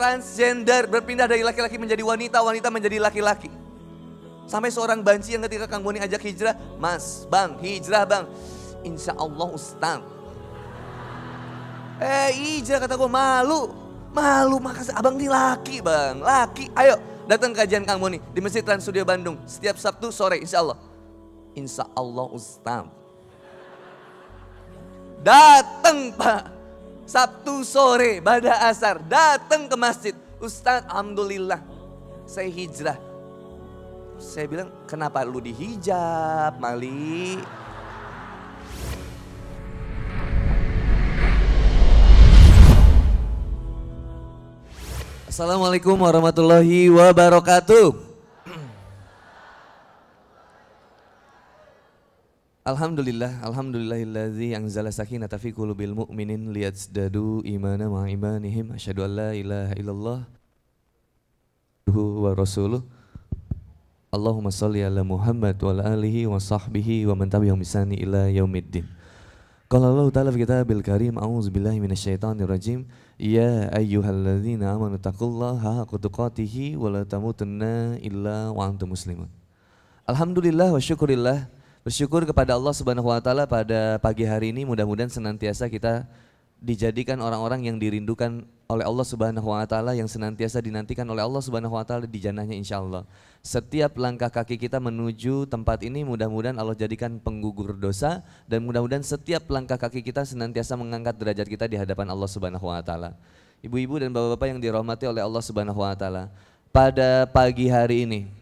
[0.00, 3.52] transgender, berpindah dari laki-laki menjadi wanita, wanita menjadi laki-laki.
[4.48, 8.24] Sampai seorang banci yang ketika Kang Boni ajak hijrah, Mas, Bang, hijrah Bang.
[8.80, 10.00] Insya Allah Ustaz.
[12.00, 13.76] Eh hijrah kata gue malu.
[14.10, 16.66] Malu makasih abang ini laki bang, laki.
[16.74, 16.98] Ayo
[17.30, 19.38] datang kajian Kang Boni di Masjid Trans Studio Bandung.
[19.46, 20.80] Setiap Sabtu sore insya Allah.
[21.54, 22.88] Insya Allah Ustaz.
[25.20, 26.59] Datang Pak.
[27.10, 29.02] Sabtu sore, pada asar.
[29.02, 30.14] Datang ke masjid.
[30.38, 31.58] Ustaz, Alhamdulillah.
[32.22, 32.94] Saya hijrah.
[34.22, 37.42] Saya bilang, kenapa lu dihijab, Mali?
[45.26, 48.09] Assalamualaikum warahmatullahi wabarakatuh.
[52.70, 59.74] Alhamdulillah, alhamdulillahilladzi anzala sakinata fi qulubil mu'minin liyazdadu imana ma imanihim asyhadu an la ilaha
[59.74, 60.18] illallah
[61.90, 62.86] wa rasuluh.
[64.14, 68.86] Allahumma salli ala Muhammad wa ala alihi wa sahbihi wa man tabi'ahum bisani ila yaumiddin.
[69.66, 72.86] Qala Allah Ta'ala fi kitabil karim a'udzu billahi minasyaitonir rajim
[73.18, 79.26] ya ayyuhalladzina amanu taqullaha haqqa tuqatih wa la tamutunna illa wa antum muslimun.
[80.06, 85.64] Alhamdulillah wa syukurillah Bersyukur kepada Allah Subhanahu wa taala pada pagi hari ini mudah-mudahan senantiasa
[85.64, 86.04] kita
[86.60, 91.72] dijadikan orang-orang yang dirindukan oleh Allah Subhanahu wa taala yang senantiasa dinantikan oleh Allah Subhanahu
[91.72, 93.08] wa taala di jannahnya insyaallah.
[93.40, 99.48] Setiap langkah kaki kita menuju tempat ini mudah-mudahan Allah jadikan penggugur dosa dan mudah-mudahan setiap
[99.48, 103.16] langkah kaki kita senantiasa mengangkat derajat kita di hadapan Allah Subhanahu wa taala.
[103.64, 106.28] Ibu-ibu dan bapak-bapak yang dirahmati oleh Allah Subhanahu wa taala.
[106.76, 108.39] Pada pagi hari ini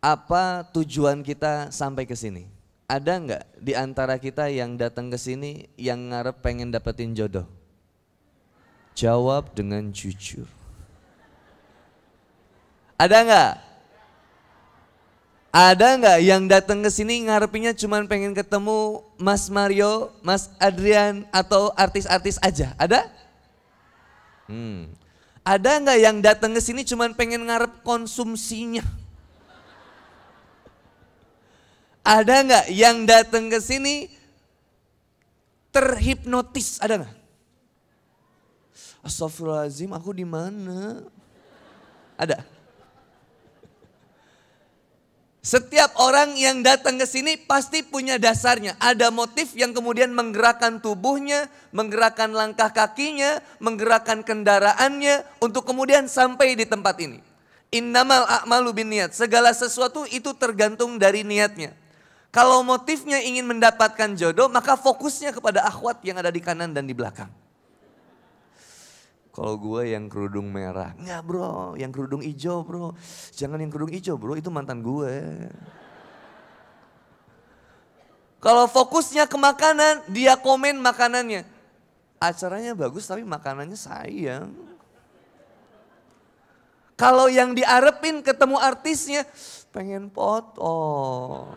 [0.00, 2.48] apa tujuan kita sampai ke sini?
[2.90, 7.46] Ada nggak di antara kita yang datang ke sini yang ngarep pengen dapetin jodoh?
[8.96, 10.48] Jawab dengan jujur.
[12.98, 13.52] Ada nggak?
[15.50, 21.70] Ada nggak yang datang ke sini ngarepinya cuma pengen ketemu Mas Mario, Mas Adrian atau
[21.78, 22.74] artis-artis aja?
[22.74, 23.06] Ada?
[24.50, 24.90] Hmm.
[25.46, 28.99] Ada nggak yang datang ke sini cuma pengen ngarep konsumsinya?
[32.00, 34.08] Ada nggak yang datang ke sini
[35.70, 36.80] terhipnotis?
[36.80, 37.14] Ada nggak?
[39.00, 41.00] Astagfirullahaladzim, aku di mana?
[42.20, 42.44] Ada.
[45.40, 48.76] Setiap orang yang datang ke sini pasti punya dasarnya.
[48.76, 56.68] Ada motif yang kemudian menggerakkan tubuhnya, menggerakkan langkah kakinya, menggerakkan kendaraannya untuk kemudian sampai di
[56.68, 57.24] tempat ini.
[57.72, 59.16] Innamal a'malu bin niat.
[59.16, 61.72] Segala sesuatu itu tergantung dari niatnya.
[62.30, 66.94] Kalau motifnya ingin mendapatkan jodoh, maka fokusnya kepada akhwat yang ada di kanan dan di
[66.94, 67.30] belakang.
[69.34, 72.94] Kalau gue yang kerudung merah, enggak bro, yang kerudung hijau bro.
[73.34, 75.46] Jangan yang kerudung hijau bro, itu mantan gue.
[78.38, 81.46] Kalau fokusnya ke makanan, dia komen makanannya.
[82.22, 84.54] Acaranya bagus tapi makanannya sayang.
[86.94, 89.24] Kalau yang diarepin ketemu artisnya,
[89.72, 91.48] pengen foto.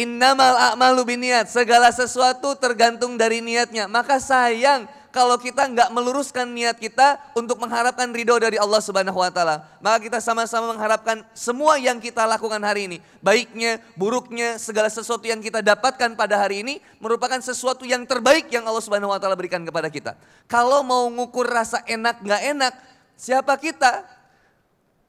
[0.00, 1.52] Innamal a'malu biniat.
[1.52, 3.84] Segala sesuatu tergantung dari niatnya.
[3.84, 9.28] Maka sayang kalau kita nggak meluruskan niat kita untuk mengharapkan ridho dari Allah Subhanahu wa
[9.28, 9.66] taala.
[9.82, 15.42] Maka kita sama-sama mengharapkan semua yang kita lakukan hari ini, baiknya, buruknya, segala sesuatu yang
[15.42, 19.60] kita dapatkan pada hari ini merupakan sesuatu yang terbaik yang Allah Subhanahu wa taala berikan
[19.66, 20.14] kepada kita.
[20.46, 22.72] Kalau mau ngukur rasa enak nggak enak,
[23.18, 24.06] siapa kita?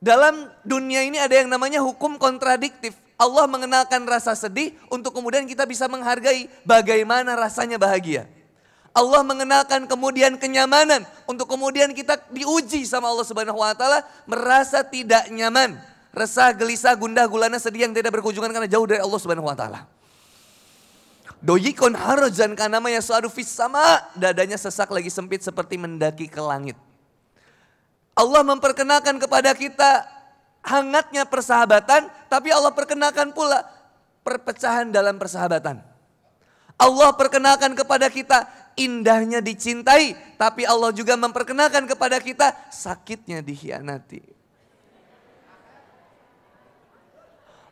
[0.01, 2.97] Dalam dunia ini ada yang namanya hukum kontradiktif.
[3.21, 8.25] Allah mengenalkan rasa sedih untuk kemudian kita bisa menghargai bagaimana rasanya bahagia.
[8.97, 15.29] Allah mengenalkan kemudian kenyamanan untuk kemudian kita diuji sama Allah Subhanahu wa taala merasa tidak
[15.29, 15.77] nyaman,
[16.17, 19.85] resah, gelisah, gundah, gulana, sedih yang tidak berkunjungan karena jauh dari Allah Subhanahu wa taala.
[21.45, 26.75] Doyikon harajan karena maya suadu sama dadanya sesak lagi sempit seperti mendaki ke langit.
[28.11, 30.03] Allah memperkenalkan kepada kita
[30.61, 33.65] hangatnya persahabatan, tapi Allah perkenalkan pula
[34.21, 35.81] perpecahan dalam persahabatan.
[36.81, 44.23] Allah perkenalkan kepada kita indahnya dicintai, tapi Allah juga memperkenalkan kepada kita sakitnya dikhianati.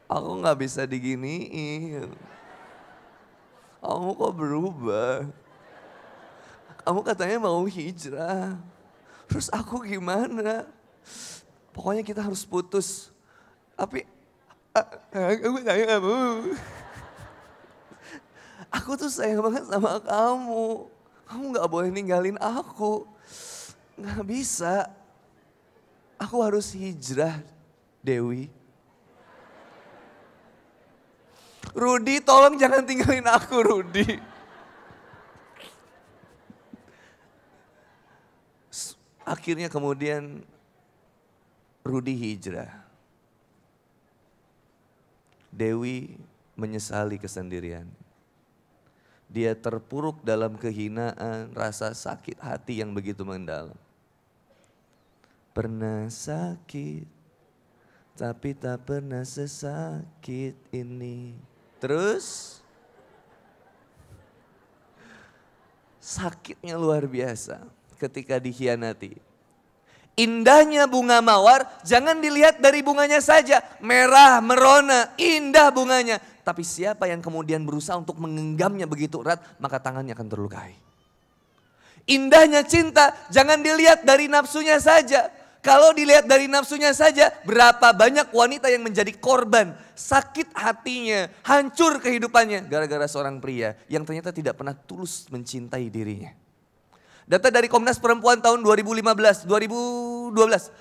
[0.10, 2.10] Aku nggak bisa diginiin.
[3.80, 5.30] Kamu kok berubah?
[6.82, 8.58] Kamu katanya mau hijrah.
[9.30, 10.66] Terus aku gimana?
[11.80, 13.08] Pokoknya kita harus putus.
[13.80, 14.04] Tapi
[15.16, 16.20] aku sayang kamu.
[18.68, 20.92] Aku tuh sayang banget sama kamu.
[21.24, 23.08] Kamu gak boleh ninggalin aku.
[23.96, 24.92] Gak bisa.
[26.20, 27.40] Aku harus hijrah,
[28.04, 28.52] Dewi.
[31.72, 34.20] Rudi tolong jangan tinggalin aku Rudi.
[39.24, 40.44] Akhirnya kemudian
[41.84, 42.86] Rudi hijrah.
[45.50, 46.20] Dewi
[46.60, 47.88] menyesali kesendirian.
[49.30, 53.78] Dia terpuruk dalam kehinaan, rasa sakit hati yang begitu mendalam.
[55.54, 57.06] Pernah sakit,
[58.18, 61.38] tapi tak pernah sesakit ini.
[61.78, 62.60] Terus,
[66.02, 67.62] sakitnya luar biasa
[68.02, 69.29] ketika dikhianati.
[70.20, 73.64] Indahnya bunga mawar jangan dilihat dari bunganya saja.
[73.80, 76.20] Merah, merona, indah bunganya.
[76.44, 80.76] Tapi siapa yang kemudian berusaha untuk menggenggamnya begitu erat, maka tangannya akan terlukai.
[82.04, 85.32] Indahnya cinta jangan dilihat dari nafsunya saja.
[85.64, 92.68] Kalau dilihat dari nafsunya saja, berapa banyak wanita yang menjadi korban, sakit hatinya, hancur kehidupannya
[92.68, 96.49] gara-gara seorang pria yang ternyata tidak pernah tulus mencintai dirinya.
[97.30, 100.34] Data dari Komnas Perempuan tahun 2015, 2012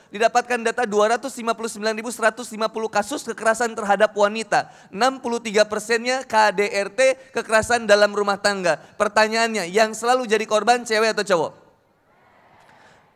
[0.08, 2.56] didapatkan data 259.150
[2.88, 4.72] kasus kekerasan terhadap wanita.
[4.88, 8.80] 63 persennya KDRT kekerasan dalam rumah tangga.
[8.96, 11.52] Pertanyaannya, yang selalu jadi korban cewek atau cowok?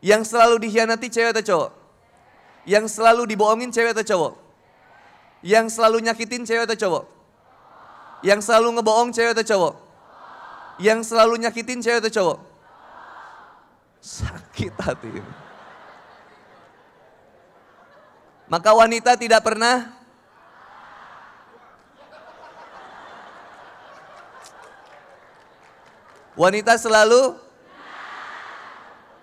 [0.04, 1.70] Yang selalu dikhianati cewek atau cowok?
[2.68, 4.32] Yang selalu dibohongin cewek atau cowok?
[5.40, 7.04] Yang selalu nyakitin cewek atau cowok?
[8.28, 9.74] Yang selalu ngebohong cewek atau cowok?
[10.84, 12.51] Yang selalu nyakitin cewek atau cowok?
[14.02, 15.22] Sakit hati.
[18.52, 19.88] Maka wanita tidak pernah
[26.36, 27.40] Wanita selalu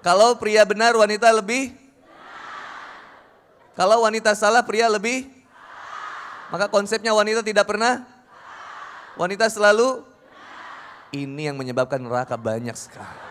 [0.02, 1.78] Kalau pria benar wanita lebih
[3.78, 5.30] Kalau wanita salah pria lebih
[6.50, 8.02] Maka konsepnya wanita tidak pernah
[9.14, 10.02] Wanita selalu
[11.14, 13.29] Ini yang menyebabkan neraka banyak sekali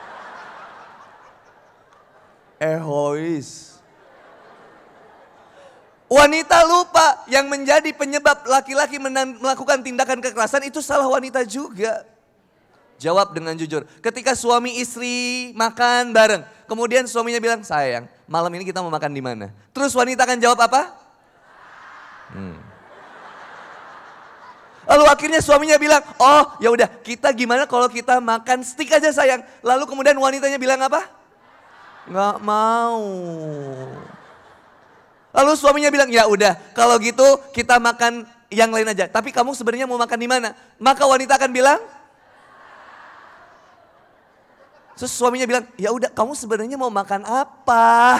[2.58, 3.78] egois.
[6.08, 12.00] Wanita lupa yang menjadi penyebab laki-laki melakukan tindakan kekerasan itu salah wanita juga.
[12.96, 13.84] Jawab dengan jujur.
[14.00, 19.20] Ketika suami istri makan bareng, kemudian suaminya bilang, "Sayang, malam ini kita mau makan di
[19.22, 20.96] mana?" Terus wanita akan jawab apa?
[22.32, 22.58] Hmm.
[24.88, 29.44] Lalu akhirnya suaminya bilang, "Oh, ya udah, kita gimana kalau kita makan steak aja sayang?"
[29.60, 31.17] Lalu kemudian wanitanya bilang apa?
[32.08, 33.04] Nggak mau.
[35.32, 39.06] Lalu suaminya bilang, ya udah kalau gitu kita makan yang lain aja.
[39.06, 40.56] Tapi kamu sebenarnya mau makan di mana?
[40.80, 41.80] Maka wanita akan bilang,
[44.98, 48.18] Terus suaminya bilang, ya udah kamu sebenarnya mau makan apa?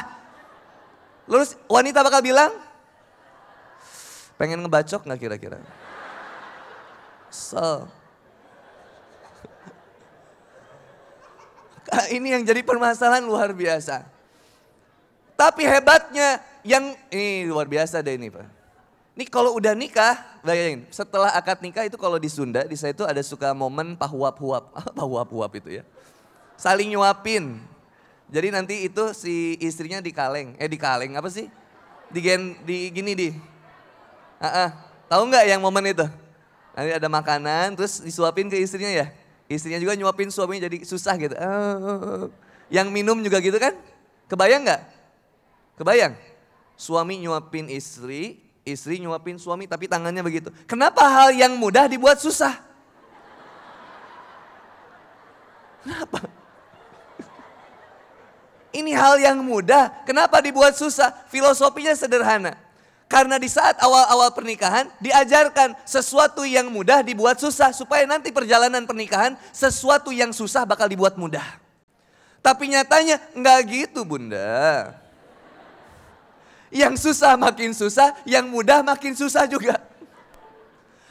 [1.26, 2.54] Lalu wanita bakal bilang,
[4.38, 5.58] pengen ngebacok nggak kira-kira?
[7.34, 7.90] So,
[12.16, 14.04] ini yang jadi permasalahan luar biasa.
[15.38, 18.58] Tapi hebatnya yang ini luar biasa deh ini Pak.
[19.18, 20.14] Ini kalau udah nikah,
[20.46, 24.70] bayangin setelah akad nikah itu kalau di Sunda, di saya itu ada suka momen pahuap-huap.
[24.98, 25.84] pahuap-huap itu ya.
[26.54, 27.58] Saling nyuapin.
[28.28, 31.50] Jadi nanti itu si istrinya di kaleng, eh di kaleng apa sih?
[32.10, 33.28] Di gen, di gini di.
[34.38, 34.68] Uh -uh.
[35.08, 36.06] Tahu nggak yang momen itu?
[36.76, 39.06] Nanti ada makanan terus disuapin ke istrinya ya.
[39.48, 41.32] Istrinya juga nyuapin suaminya jadi susah gitu.
[41.32, 42.28] Uh,
[42.68, 43.72] yang minum juga gitu kan?
[44.28, 44.82] Kebayang nggak?
[45.80, 46.12] Kebayang?
[46.76, 50.52] Suami nyuapin istri, istri nyuapin suami tapi tangannya begitu.
[50.68, 52.60] Kenapa hal yang mudah dibuat susah?
[55.80, 56.28] Kenapa?
[58.68, 61.08] Ini hal yang mudah, kenapa dibuat susah?
[61.32, 62.67] Filosofinya sederhana.
[63.18, 69.34] Karena di saat awal-awal pernikahan diajarkan sesuatu yang mudah dibuat susah supaya nanti perjalanan pernikahan
[69.50, 71.42] sesuatu yang susah bakal dibuat mudah.
[72.38, 74.94] Tapi nyatanya enggak gitu bunda.
[76.70, 79.82] Yang susah makin susah, yang mudah makin susah juga.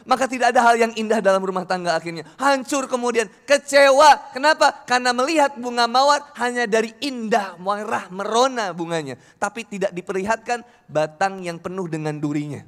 [0.07, 2.23] Maka tidak ada hal yang indah dalam rumah tangga akhirnya.
[2.39, 4.31] Hancur kemudian, kecewa.
[4.31, 4.71] Kenapa?
[4.87, 9.19] Karena melihat bunga mawar hanya dari indah, merah, merona bunganya.
[9.35, 12.63] Tapi tidak diperlihatkan batang yang penuh dengan durinya.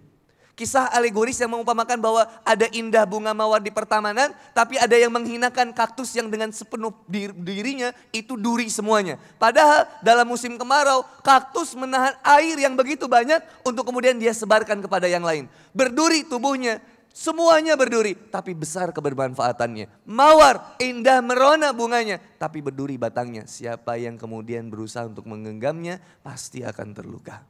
[0.60, 5.72] Kisah alegoris yang mengumpamakan bahwa ada indah bunga mawar di pertamanan, tapi ada yang menghinakan
[5.72, 6.92] kaktus yang dengan sepenuh
[7.40, 9.16] dirinya itu duri semuanya.
[9.40, 15.08] Padahal dalam musim kemarau, kaktus menahan air yang begitu banyak untuk kemudian dia sebarkan kepada
[15.08, 15.48] yang lain.
[15.72, 20.08] Berduri tubuhnya, Semuanya berduri, tapi besar kebermanfaatannya.
[20.08, 23.50] Mawar, indah merona bunganya, tapi berduri batangnya.
[23.50, 27.44] Siapa yang kemudian berusaha untuk menggenggamnya, pasti akan terluka.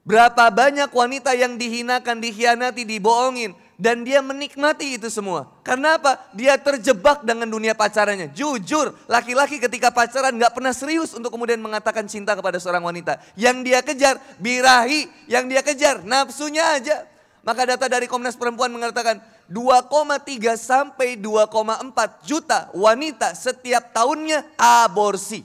[0.00, 3.52] Berapa banyak wanita yang dihinakan, dikhianati, dibohongin.
[3.80, 5.48] Dan dia menikmati itu semua.
[5.64, 6.28] Karena apa?
[6.36, 8.28] Dia terjebak dengan dunia pacarannya.
[8.36, 13.16] Jujur, laki-laki ketika pacaran gak pernah serius untuk kemudian mengatakan cinta kepada seorang wanita.
[13.40, 15.08] Yang dia kejar, birahi.
[15.24, 17.08] Yang dia kejar, nafsunya aja.
[17.40, 19.16] Maka data dari Komnas Perempuan mengatakan
[19.48, 25.40] 2,3 sampai 2,4 juta wanita setiap tahunnya aborsi.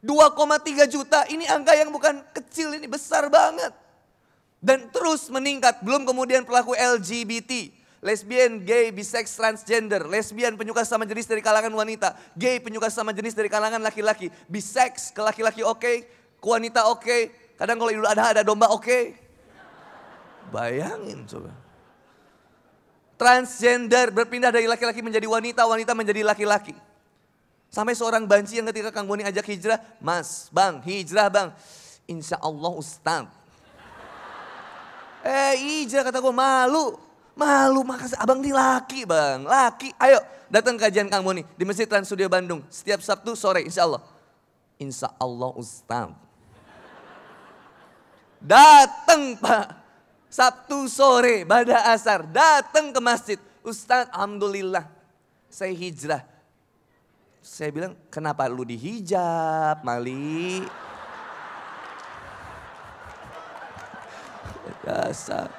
[0.00, 3.74] 2,3 juta ini angka yang bukan kecil ini besar banget.
[4.60, 11.28] Dan terus meningkat belum kemudian pelaku LGBT, lesbian, gay, bisex, transgender, lesbian penyuka sama jenis
[11.28, 15.96] dari kalangan wanita, gay penyuka sama jenis dari kalangan laki-laki, bisex ke laki-laki oke, okay,
[16.40, 17.20] ke wanita oke, okay.
[17.60, 19.16] kadang kalau idul adha ada domba oke, okay.
[20.50, 21.54] Bayangin coba.
[23.14, 26.72] Transgender berpindah dari laki-laki menjadi wanita, wanita menjadi laki-laki.
[27.70, 31.48] Sampai seorang banci yang ketika Kang Boni ajak hijrah, mas, bang, hijrah bang.
[32.10, 33.30] Insya Allah Ustaz.
[35.20, 35.54] Eh
[35.84, 36.96] hijrah kata gue malu.
[37.36, 39.94] Malu, makasih abang ini laki bang, laki.
[40.00, 40.18] Ayo
[40.50, 42.64] datang kajian Kang Boni di Masjid Trans Studio Bandung.
[42.72, 44.02] Setiap Sabtu sore insya Allah.
[44.80, 46.10] Insya Allah Ustaz.
[48.40, 49.79] Datang pak.
[50.30, 53.38] Sabtu sore, pada asar, datang ke masjid.
[53.66, 54.86] Ustadz, Alhamdulillah,
[55.50, 56.22] saya hijrah.
[57.42, 60.62] Saya bilang, kenapa lu dihijab, Mali?
[64.86, 65.50] Dasar.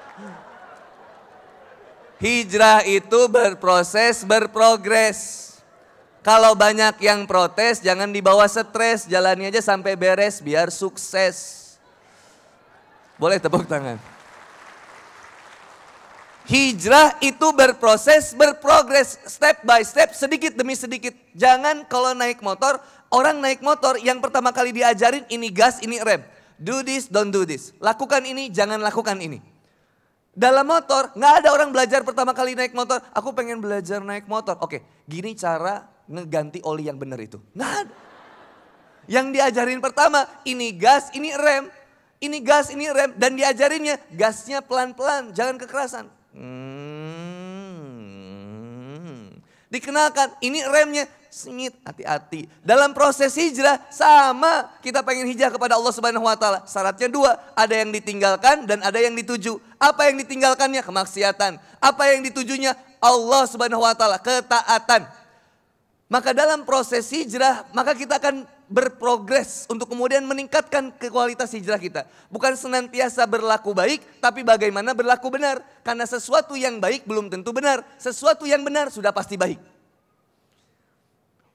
[2.24, 5.52] Hijrah itu berproses, berprogres.
[6.24, 11.68] Kalau banyak yang protes, jangan dibawa stres, jalani aja sampai beres biar sukses.
[13.20, 14.21] Boleh tepuk tangan.
[16.50, 21.14] Hijrah itu berproses, berprogres, step by step, sedikit demi sedikit.
[21.38, 22.82] Jangan kalau naik motor,
[23.14, 26.26] orang naik motor yang pertama kali diajarin ini gas, ini rem.
[26.58, 27.74] Do this, don't do this.
[27.78, 29.42] Lakukan ini, jangan lakukan ini.
[30.32, 33.04] Dalam motor, nggak ada orang belajar pertama kali naik motor.
[33.12, 34.58] Aku pengen belajar naik motor.
[34.64, 37.38] Oke, gini cara ngeganti oli yang benar itu.
[37.58, 37.92] Ada.
[39.10, 41.68] Yang diajarin pertama, ini gas, ini rem.
[42.22, 43.12] Ini gas, ini rem.
[43.18, 46.06] Dan diajarinnya, gasnya pelan-pelan, jangan kekerasan.
[46.32, 47.42] Hmm.
[49.72, 52.44] Dikenalkan, ini remnya sengit, hati-hati.
[52.60, 56.68] Dalam proses hijrah sama kita pengen hijrah kepada Allah Subhanahu wa taala.
[56.68, 59.64] Syaratnya dua, ada yang ditinggalkan dan ada yang dituju.
[59.80, 60.84] Apa yang ditinggalkannya?
[60.84, 61.56] Kemaksiatan.
[61.80, 62.76] Apa yang ditujunya?
[63.00, 65.08] Allah Subhanahu wa taala, ketaatan.
[66.12, 72.08] Maka dalam proses hijrah, maka kita akan berprogres untuk kemudian meningkatkan kualitas hijrah kita.
[72.32, 75.60] Bukan senantiasa berlaku baik, tapi bagaimana berlaku benar.
[75.84, 77.84] Karena sesuatu yang baik belum tentu benar.
[78.00, 79.60] Sesuatu yang benar sudah pasti baik.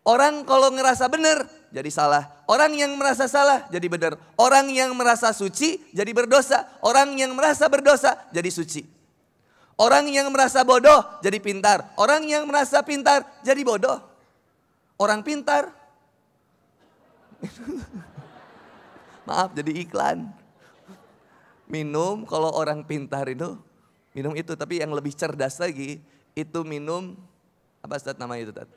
[0.06, 2.30] Orang kalau ngerasa benar jadi salah.
[2.46, 4.14] Orang yang merasa salah jadi benar.
[4.38, 6.62] Orang yang merasa suci jadi berdosa.
[6.84, 8.86] Orang yang merasa berdosa jadi suci.
[9.74, 11.90] Orang yang merasa bodoh jadi pintar.
[11.98, 13.98] Orang yang merasa pintar jadi bodoh.
[14.96, 15.74] Orang pintar
[19.28, 20.30] Maaf jadi iklan.
[21.66, 23.58] Minum kalau orang pintar itu
[24.14, 25.98] minum itu tapi yang lebih cerdas lagi
[26.32, 27.18] itu minum
[27.82, 28.70] apa Ustaz nama itu Tat?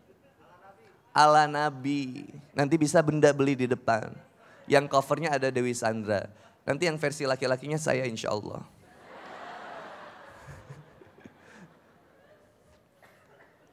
[1.13, 2.29] Ala Nabi.
[2.53, 4.13] Nanti bisa benda beli di depan.
[4.69, 6.29] Yang covernya ada Dewi Sandra.
[6.65, 8.61] Nanti yang versi laki-lakinya saya insya Allah.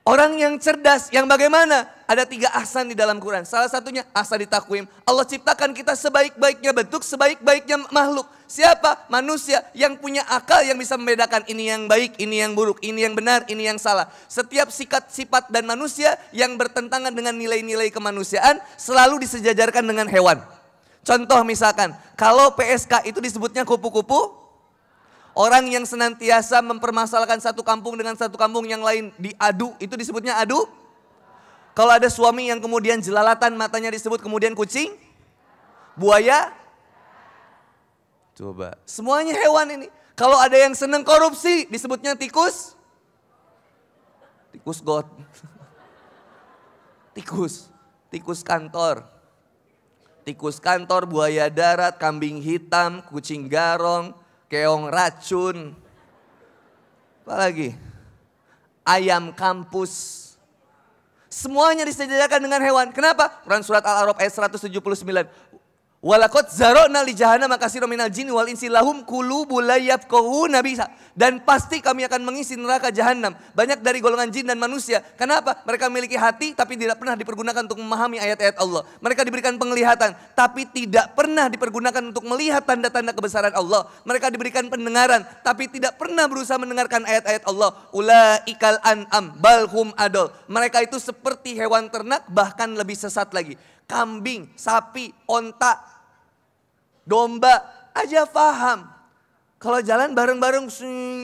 [0.07, 1.83] Orang yang cerdas, yang bagaimana?
[2.07, 3.43] Ada tiga ahsan di dalam Quran.
[3.43, 4.87] Salah satunya ahsan di takwim.
[5.03, 8.31] Allah ciptakan kita sebaik-baiknya bentuk, sebaik-baiknya makhluk.
[8.47, 9.11] Siapa?
[9.11, 13.19] Manusia yang punya akal yang bisa membedakan ini yang baik, ini yang buruk, ini yang
[13.19, 14.07] benar, ini yang salah.
[14.31, 20.39] Setiap sikat sifat dan manusia yang bertentangan dengan nilai-nilai kemanusiaan selalu disejajarkan dengan hewan.
[21.03, 24.46] Contoh misalkan, kalau PSK itu disebutnya kupu-kupu,
[25.37, 30.65] Orang yang senantiasa mempermasalahkan satu kampung dengan satu kampung yang lain diadu, itu disebutnya adu.
[31.77, 34.97] Kalau ada suami yang kemudian jelalatan matanya disebut kemudian kucing,
[35.93, 36.57] buaya.
[38.33, 39.87] Coba, semuanya hewan ini.
[40.17, 42.73] Kalau ada yang senang korupsi disebutnya tikus.
[44.57, 45.05] Tikus god.
[47.13, 47.69] Tikus,
[48.09, 49.05] tikus kantor.
[50.25, 55.75] Tikus kantor, buaya darat, kambing hitam, kucing garong, keong racun.
[57.27, 57.75] Apa lagi?
[58.87, 60.25] Ayam kampus.
[61.27, 62.89] Semuanya disejajarkan dengan hewan.
[62.95, 63.29] Kenapa?
[63.45, 65.27] Quran surat Al-A'raf ayat 179.
[66.07, 70.87] Walakot zarokna li jahannam makasiro minal jin wal insi lahum kulubu la yafqahuna bisa.
[71.19, 73.35] Dan pasti kami akan mengisi neraka jahanam.
[73.59, 75.03] Banyak dari golongan jin dan manusia.
[75.19, 75.59] Kenapa?
[75.67, 78.87] Mereka memiliki hati tapi tidak pernah dipergunakan untuk memahami ayat-ayat Allah.
[79.03, 83.91] Mereka diberikan penglihatan tapi tidak pernah dipergunakan untuk melihat tanda-tanda kebesaran Allah.
[84.07, 87.75] Mereka diberikan pendengaran tapi tidak pernah berusaha mendengarkan ayat-ayat Allah.
[87.91, 90.31] Ulaikal an'am balhum adol.
[90.47, 95.96] Mereka itu seperti hewan ternak bahkan lebih sesat lagi kambing, sapi, onta,
[97.07, 97.65] domba
[97.97, 98.85] aja paham.
[99.57, 100.69] Kalau jalan bareng-bareng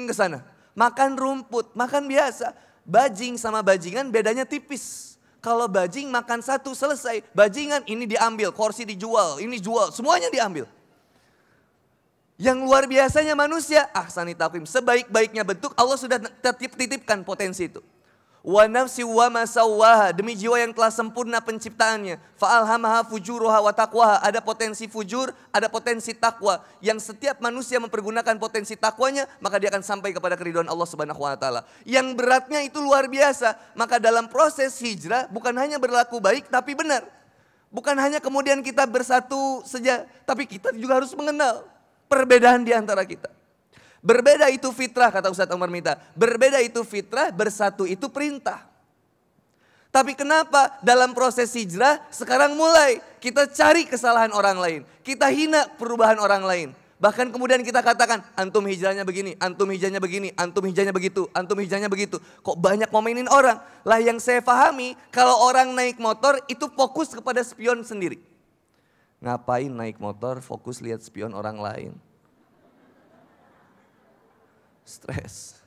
[0.09, 0.41] ke sana.
[0.73, 2.57] Makan rumput, makan biasa.
[2.89, 5.19] Bajing sama bajingan bedanya tipis.
[5.43, 10.71] Kalau bajing makan satu selesai, bajingan ini diambil, kursi dijual, ini jual, semuanya diambil.
[12.39, 17.83] Yang luar biasanya manusia, ah sanitapim, sebaik-baiknya bentuk Allah sudah titip-titipkan potensi itu
[18.43, 22.19] wa nafsi wa masawaha demi jiwa yang telah sempurna penciptaannya.
[22.37, 24.19] Fa'alhamaha fujuruha wa taqwaha.
[24.21, 29.83] Ada potensi fujur ada potensi takwa yang setiap manusia mempergunakan potensi takwanya maka dia akan
[29.87, 31.63] sampai kepada keriduan Allah Subhanahu wa taala.
[31.87, 33.55] Yang beratnya itu luar biasa.
[33.79, 37.07] Maka dalam proses hijrah bukan hanya berlaku baik tapi benar.
[37.73, 41.65] Bukan hanya kemudian kita bersatu saja tapi kita juga harus mengenal
[42.11, 43.42] perbedaan di antara kita
[44.03, 45.95] Berbeda itu fitrah kata Ustadz Umar Mita.
[46.19, 48.67] Berbeda itu fitrah, bersatu itu perintah.
[49.95, 54.81] Tapi kenapa dalam proses hijrah sekarang mulai kita cari kesalahan orang lain.
[55.07, 56.69] Kita hina perubahan orang lain.
[57.03, 61.91] Bahkan kemudian kita katakan antum hijrahnya begini, antum hijrahnya begini, antum hijrahnya begitu, antum hijrahnya
[61.91, 62.23] begitu.
[62.47, 63.59] Kok banyak ngomenin orang?
[63.83, 68.23] Lah yang saya pahami kalau orang naik motor itu fokus kepada spion sendiri.
[69.19, 71.93] Ngapain naik motor fokus lihat spion orang lain?
[74.83, 75.63] Stres.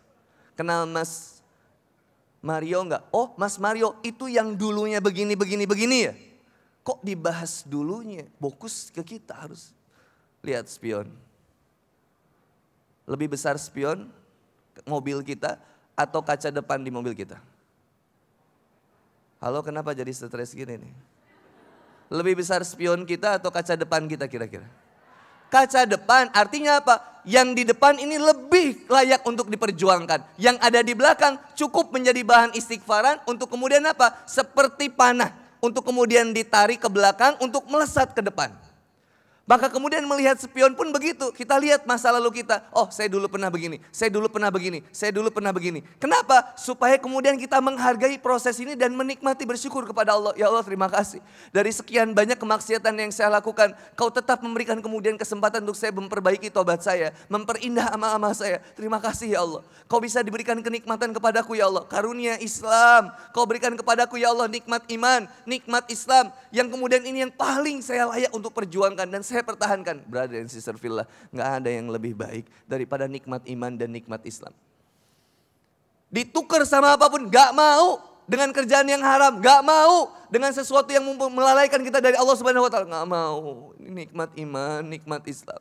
[0.55, 1.43] Kenal Mas
[2.39, 3.03] Mario enggak?
[3.09, 6.13] Oh Mas Mario itu yang dulunya begini, begini, begini ya?
[6.85, 8.29] Kok dibahas dulunya?
[8.37, 9.73] Fokus ke kita harus.
[10.45, 11.09] Lihat spion.
[13.09, 14.05] Lebih besar spion
[14.85, 15.57] mobil kita
[15.97, 17.41] atau kaca depan di mobil kita?
[19.41, 20.93] Halo kenapa jadi stres gini nih?
[22.13, 24.69] Lebih besar spion kita atau kaca depan kita kira-kira?
[25.49, 26.95] Kaca depan artinya apa?
[27.25, 30.37] Yang di depan ini lebih layak untuk diperjuangkan.
[30.37, 34.13] Yang ada di belakang cukup menjadi bahan istighfaran untuk kemudian apa?
[34.29, 35.33] Seperti panah.
[35.57, 38.53] Untuk kemudian ditarik ke belakang untuk melesat ke depan.
[39.45, 41.29] Maka kemudian melihat spion pun begitu.
[41.29, 42.65] Kita lihat masa lalu kita.
[42.73, 45.85] Oh saya dulu pernah begini, saya dulu pernah begini, saya dulu pernah begini.
[46.01, 46.57] Kenapa?
[46.57, 50.33] Supaya kemudian kita menghargai proses ini dan menikmati bersyukur kepada Allah.
[50.33, 51.21] Ya Allah terima kasih.
[51.53, 53.77] Dari sekian banyak kemaksiatan yang saya lakukan.
[53.93, 57.13] Kau tetap memberikan kemudian kesempatan untuk saya memperbaiki tobat saya.
[57.29, 58.57] Memperindah amal-amal saya.
[58.73, 59.61] Terima kasih ya Allah.
[59.85, 61.85] Kau bisa diberikan kenikmatan kepadaku ya Allah.
[61.85, 63.13] Karunia Islam.
[63.29, 66.33] Kau berikan kepadaku ya Allah nikmat iman, nikmat Islam.
[66.49, 69.05] Yang kemudian ini yang paling saya layak untuk perjuangkan.
[69.05, 70.07] Dan saya saya pertahankan.
[70.07, 71.03] Brother and sister Villa,
[71.35, 74.55] nggak ada yang lebih baik daripada nikmat iman dan nikmat Islam.
[76.07, 81.03] Ditukar sama apa pun, nggak mau dengan kerjaan yang haram, nggak mau dengan sesuatu yang
[81.11, 83.75] melalaikan kita dari Allah Subhanahu Wa Taala, nggak mau.
[83.75, 85.59] Nikmat iman, nikmat Islam.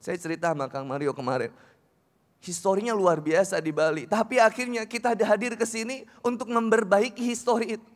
[0.00, 1.52] Saya cerita sama Kang Mario kemarin,
[2.40, 4.08] historinya luar biasa di Bali.
[4.08, 7.95] Tapi akhirnya kita hadir ke sini untuk memperbaiki histori itu.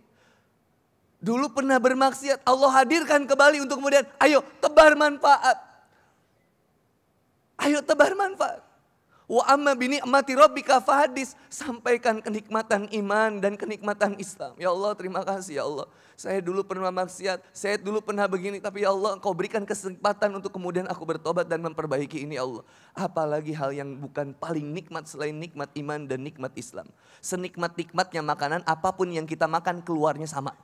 [1.20, 5.56] Dulu pernah bermaksiat, Allah hadirkan ke Bali untuk kemudian, ayo tebar manfaat.
[7.60, 8.64] Ayo tebar manfaat.
[9.30, 11.38] Wa amma bini amati rabbika fahadis.
[11.46, 14.58] Sampaikan kenikmatan iman dan kenikmatan Islam.
[14.58, 15.86] Ya Allah terima kasih ya Allah.
[16.18, 18.58] Saya dulu pernah maksiat, saya dulu pernah begini.
[18.58, 22.66] Tapi ya Allah engkau berikan kesempatan untuk kemudian aku bertobat dan memperbaiki ini ya Allah.
[22.90, 26.90] Apalagi hal yang bukan paling nikmat selain nikmat iman dan nikmat Islam.
[27.22, 30.58] Senikmat-nikmatnya makanan apa pun yang kita makan keluarnya sama.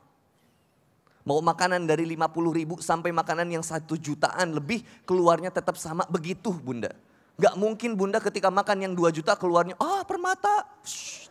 [1.26, 6.54] Mau makanan dari 50 ribu sampai makanan yang satu jutaan lebih keluarnya tetap sama begitu
[6.54, 6.94] bunda.
[7.34, 11.26] Gak mungkin bunda ketika makan yang 2 juta keluarnya, ah oh, permata, Shh,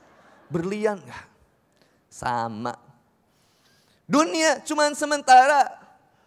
[0.52, 1.00] berlian.
[2.12, 2.76] Sama.
[4.04, 5.82] Dunia cuman sementara.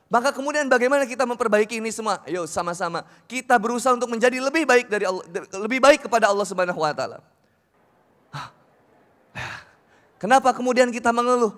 [0.08, 2.24] Maka kemudian bagaimana kita memperbaiki ini semua?
[2.24, 3.04] Ayo sama-sama.
[3.28, 5.20] Kita berusaha untuk menjadi lebih baik dari Allah,
[5.60, 7.20] lebih baik kepada Allah Subhanahu wa taala.
[10.16, 11.52] Kenapa kemudian kita mengeluh?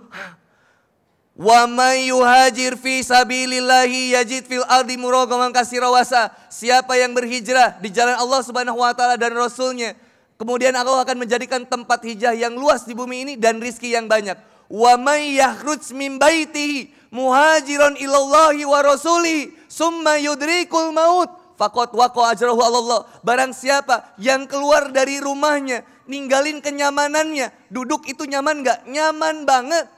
[1.41, 6.29] Wa may yuhajir fi sabilillahi yajid fil ardi muragaman kasirawasa.
[6.53, 9.97] Siapa yang berhijrah di jalan Allah Subhanahu wa taala dan rasulnya,
[10.37, 14.37] kemudian Allah akan menjadikan tempat hijrah yang luas di bumi ini dan rizki yang banyak.
[14.69, 22.61] Wa may yakhruj min baitihi muhajiran ilallahi wa rasuli summa yudrikul maut faqad waqa ajrahu
[22.61, 23.09] Allah.
[23.25, 28.85] Barang siapa yang keluar dari rumahnya, ninggalin kenyamanannya, duduk itu nyaman enggak?
[28.85, 29.89] Nyaman banget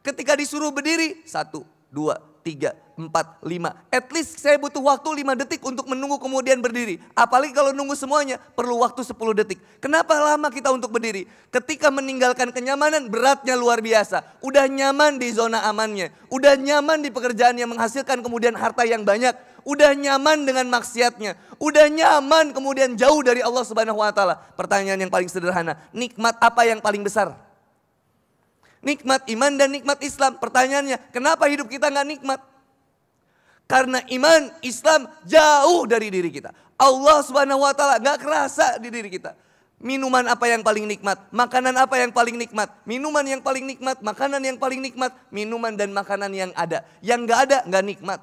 [0.00, 3.76] Ketika disuruh berdiri, satu, dua, tiga, empat, lima.
[3.92, 7.00] At least saya butuh waktu lima detik untuk menunggu kemudian berdiri.
[7.12, 9.60] Apalagi kalau nunggu semuanya perlu waktu sepuluh detik.
[9.80, 11.28] Kenapa lama kita untuk berdiri?
[11.52, 14.40] Ketika meninggalkan kenyamanan beratnya luar biasa.
[14.40, 16.12] Udah nyaman di zona amannya.
[16.32, 19.36] Udah nyaman di pekerjaan yang menghasilkan kemudian harta yang banyak.
[19.64, 21.36] Udah nyaman dengan maksiatnya.
[21.60, 24.40] Udah nyaman kemudian jauh dari Allah subhanahu wa ta'ala.
[24.56, 25.76] Pertanyaan yang paling sederhana.
[25.92, 27.49] Nikmat apa yang paling besar?
[28.80, 30.40] Nikmat iman dan nikmat Islam.
[30.40, 32.40] Pertanyaannya, kenapa hidup kita nggak nikmat?
[33.68, 36.50] Karena iman Islam jauh dari diri kita.
[36.80, 39.36] Allah subhanahu wa ta'ala nggak kerasa di diri kita.
[39.80, 41.16] Minuman apa yang paling nikmat?
[41.32, 42.68] Makanan apa yang paling nikmat?
[42.84, 46.84] Minuman yang paling nikmat, makanan yang paling nikmat, minuman dan makanan yang ada.
[47.00, 48.20] Yang nggak ada nggak nikmat.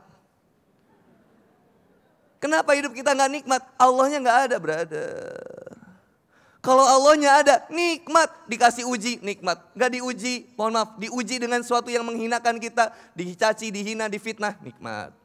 [2.37, 3.61] Kenapa hidup kita nggak nikmat?
[3.81, 5.66] Allahnya nggak ada, brother.
[6.67, 8.27] Kalau Allahnya ada, nikmat.
[8.43, 9.55] Dikasih uji, nikmat.
[9.71, 10.99] Gak diuji, mohon maaf.
[10.99, 12.91] Diuji dengan sesuatu yang menghinakan kita.
[13.15, 15.15] Dicaci, dihina, difitnah, nikmat.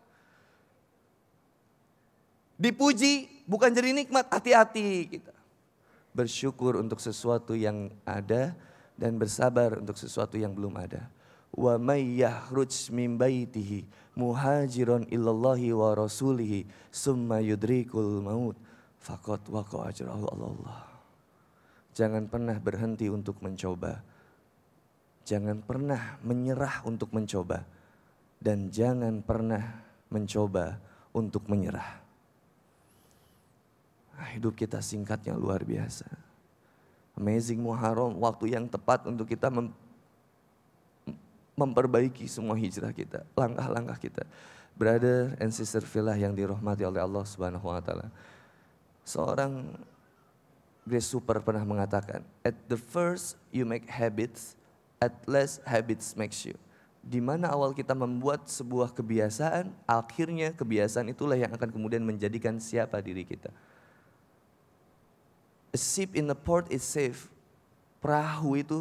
[2.54, 4.30] Dipuji, bukan jadi nikmat.
[4.30, 5.34] Hati-hati kita.
[6.14, 8.54] Bersyukur untuk sesuatu yang ada
[8.94, 11.10] dan bersabar untuk sesuatu yang belum ada.
[11.50, 13.82] Wa may yahruj min baitihi
[14.14, 18.54] muhajiron illallahi wa rasulihi summa yudrikul maut
[19.02, 20.91] faqad waqa ajrahu Allah.
[21.92, 24.00] Jangan pernah berhenti untuk mencoba.
[25.28, 27.64] Jangan pernah menyerah untuk mencoba.
[28.42, 30.80] Dan jangan pernah mencoba
[31.12, 32.02] untuk menyerah.
[34.16, 36.08] Nah, hidup kita singkatnya luar biasa.
[37.16, 39.68] Amazing Muharram, waktu yang tepat untuk kita mem
[41.52, 44.24] memperbaiki semua hijrah kita, langkah-langkah kita.
[44.72, 48.08] Brother and sister filah yang dirahmati oleh Allah Subhanahu wa taala.
[49.04, 49.76] Seorang
[50.82, 54.58] Grace Super pernah mengatakan, at the first you make habits,
[54.98, 56.58] at last habits makes you.
[57.02, 62.98] Di mana awal kita membuat sebuah kebiasaan, akhirnya kebiasaan itulah yang akan kemudian menjadikan siapa
[63.02, 63.50] diri kita.
[65.74, 67.30] A ship in the port is safe.
[68.02, 68.78] Perahu itu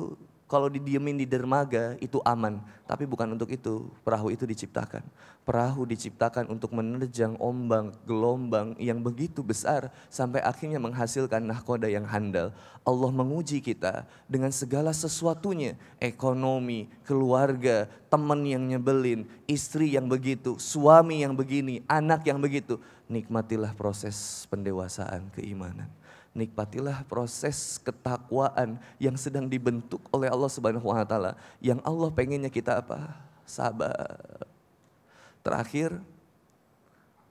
[0.51, 4.99] kalau didiemin di dermaga itu aman, tapi bukan untuk itu perahu itu diciptakan.
[5.47, 12.51] Perahu diciptakan untuk menerjang ombang, gelombang yang begitu besar sampai akhirnya menghasilkan nahkoda yang handal.
[12.83, 21.23] Allah menguji kita dengan segala sesuatunya, ekonomi, keluarga, teman yang nyebelin, istri yang begitu, suami
[21.23, 22.75] yang begini, anak yang begitu.
[23.07, 26.00] Nikmatilah proses pendewasaan keimanan
[26.31, 31.35] nikmatilah proses ketakwaan yang sedang dibentuk oleh Allah Subhanahu wa taala.
[31.59, 33.19] Yang Allah pengennya kita apa?
[33.43, 34.19] Sabar.
[35.43, 35.99] Terakhir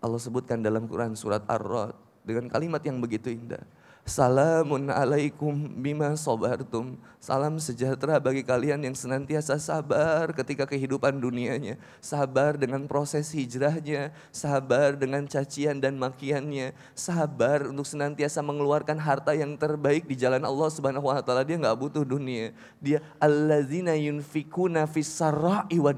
[0.00, 3.64] Allah sebutkan dalam Quran surat Ar-Ra'd dengan kalimat yang begitu indah.
[4.08, 6.98] Salamun alaikum bima sobartum.
[7.20, 11.76] Salam sejahtera bagi kalian yang senantiasa sabar ketika kehidupan dunianya.
[12.00, 14.10] Sabar dengan proses hijrahnya.
[14.32, 16.72] Sabar dengan cacian dan makiannya.
[16.96, 21.44] Sabar untuk senantiasa mengeluarkan harta yang terbaik di jalan Allah subhanahu wa ta'ala.
[21.44, 22.56] Dia nggak butuh dunia.
[22.82, 25.94] Dia allazina yunfikuna fissara'i wa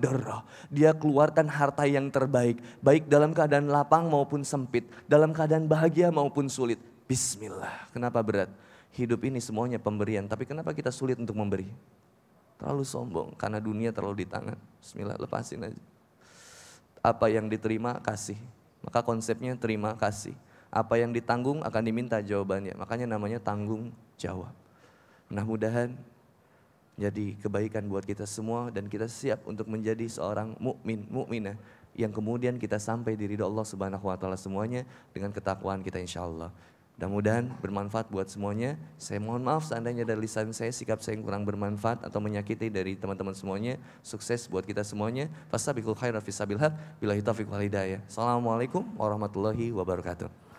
[0.69, 2.61] Dia keluarkan harta yang terbaik.
[2.83, 4.85] Baik dalam keadaan lapang maupun sempit.
[5.07, 7.93] Dalam keadaan bahagia maupun sulit Bismillah.
[7.93, 8.49] Kenapa berat?
[8.97, 11.69] Hidup ini semuanya pemberian, tapi kenapa kita sulit untuk memberi?
[12.57, 14.57] Terlalu sombong, karena dunia terlalu di tangan.
[14.81, 15.83] Bismillah, lepasin aja.
[17.05, 18.41] Apa yang diterima, kasih.
[18.81, 20.33] Maka konsepnya terima kasih.
[20.73, 22.81] Apa yang ditanggung akan diminta jawabannya.
[22.81, 24.57] Makanya namanya tanggung jawab.
[25.29, 25.93] Nah mudahan
[26.97, 31.61] jadi kebaikan buat kita semua dan kita siap untuk menjadi seorang mukmin, mukminah
[31.93, 36.73] yang kemudian kita sampai di ridho Allah Subhanahu wa taala semuanya dengan ketakwaan kita insyaallah.
[37.01, 38.77] Mudah-mudahan bermanfaat buat semuanya.
[39.01, 42.95] Saya mohon maaf seandainya dari lisan saya sikap saya yang kurang bermanfaat atau menyakiti dari
[42.95, 43.81] teman-teman semuanya.
[44.05, 45.33] Sukses buat kita semuanya.
[45.49, 48.05] Fastabiqul khaira fi sabil Bila Billahi taufiq wal hidayah.
[48.07, 50.52] Assalamualaikum warahmatullahi wabarakatuh.